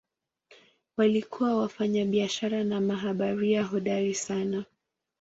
Walikuwa 0.97 1.55
wafanyabiashara 1.57 2.63
na 2.63 2.81
mabaharia 2.81 3.63
hodari 3.63 4.13
sana. 4.15 4.65